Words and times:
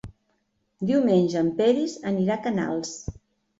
Diumenge 0.91 1.37
en 1.45 1.53
Peris 1.61 1.95
anirà 2.15 2.37
a 2.41 2.49
Canals. 2.49 2.97